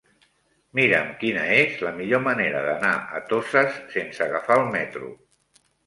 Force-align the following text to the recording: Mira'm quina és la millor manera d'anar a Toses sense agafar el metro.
Mira'm 0.79 1.11
quina 1.19 1.43
és 1.59 1.77
la 1.89 1.93
millor 1.99 2.25
manera 2.29 2.65
d'anar 2.71 2.97
a 3.21 3.25
Toses 3.31 3.81
sense 3.97 4.29
agafar 4.31 4.63
el 4.65 4.71
metro. 4.77 5.17